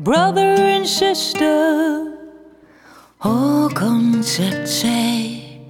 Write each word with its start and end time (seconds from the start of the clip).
brother 0.00 0.40
and 0.40 0.88
sister. 0.88 2.16
Oh, 3.22 3.68
say, 4.64 5.60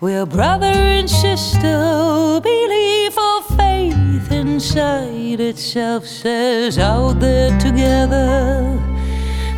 we're 0.00 0.26
brother 0.26 0.66
and 0.66 1.10
sister. 1.10 2.40
Belief 2.40 3.18
or 3.18 3.42
faith 3.56 4.30
inside 4.30 5.40
itself 5.40 6.06
says 6.06 6.78
out 6.78 7.18
there 7.18 7.58
together 7.58 8.78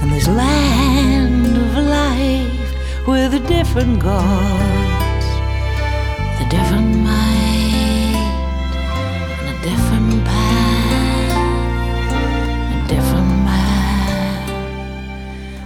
in 0.01 0.11
this 0.11 0.27
land 0.29 1.57
of 1.57 1.85
life 1.85 3.07
with 3.07 3.35
a 3.35 3.41
different 3.47 4.01
gods, 4.01 4.72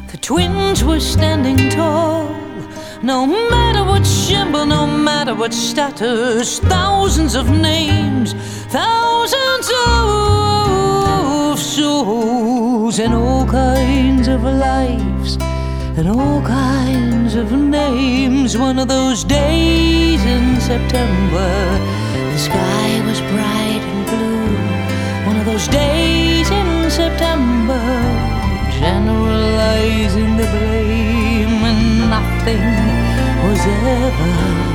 The 0.08 0.18
twins 0.18 0.84
were 0.84 1.00
standing 1.00 1.68
tall. 1.68 2.28
No 3.02 3.26
matter 3.26 3.82
what 3.84 4.06
symbol, 4.06 4.64
no 4.64 4.86
matter 4.86 5.34
what 5.34 5.52
status, 5.52 6.60
thousands 6.60 7.34
of 7.34 7.50
names, 7.50 8.32
thousands 8.68 9.68
of 9.88 11.58
souls, 11.58 13.00
and 13.00 13.14
all 13.14 13.44
kinds 13.46 14.28
of 14.28 14.44
lives, 14.44 15.36
and 15.98 16.08
all 16.08 16.40
kinds 16.42 17.34
of 17.34 17.50
names. 17.52 18.56
One 18.56 18.78
of 18.78 18.86
those 18.88 19.24
days 19.24 20.24
in 20.24 20.60
September, 20.60 21.65
吧 34.10 34.65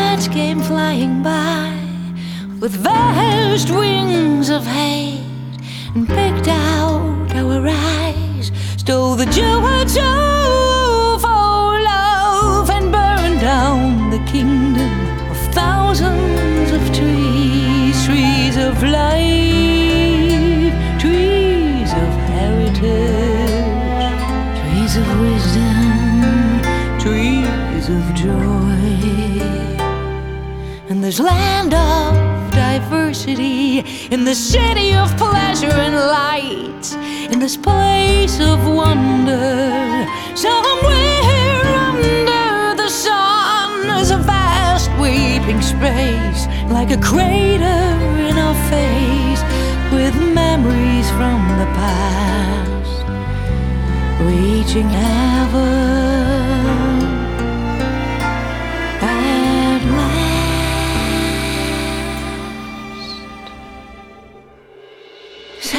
birds 0.00 0.28
came 0.28 0.60
flying 0.60 1.22
by 1.22 1.68
with 2.60 2.72
vast 2.72 3.68
wings 3.70 4.48
of 4.50 4.62
hate 4.66 5.56
and 5.94 6.06
picked 6.06 6.48
out 6.48 7.28
our 7.40 7.66
eyes, 7.66 8.46
stole 8.76 9.14
the 9.22 9.30
jewels 9.38 9.96
of 9.96 11.20
our 11.24 11.72
love 11.92 12.70
and 12.76 12.86
burned 12.92 13.40
down 13.40 14.10
the 14.10 14.22
kingdom 14.34 14.92
of 15.32 15.38
thousands 15.60 16.70
of 16.76 16.82
trees, 16.98 17.96
trees 18.06 18.56
of 18.56 18.74
life, 18.82 19.29
this 31.10 31.18
land 31.18 31.74
of 31.74 32.52
diversity, 32.52 33.80
in 34.14 34.24
the 34.24 34.32
city 34.32 34.94
of 34.94 35.08
pleasure 35.16 35.66
and 35.66 35.96
light, 35.96 36.84
in 37.32 37.40
this 37.40 37.56
place 37.56 38.38
of 38.38 38.64
wonder, 38.68 40.06
somewhere 40.36 41.64
under 41.88 42.76
the 42.80 42.88
sun 42.88 43.90
is 43.98 44.12
a 44.12 44.18
vast 44.18 44.88
weeping 45.00 45.60
space, 45.60 46.46
like 46.70 46.92
a 46.92 47.00
crater 47.00 47.82
in 48.28 48.38
our 48.38 48.54
face, 48.70 49.42
with 49.92 50.14
memories 50.32 51.10
from 51.18 51.40
the 51.58 51.66
past, 51.74 53.04
reaching 54.22 54.88
heaven. 54.88 55.89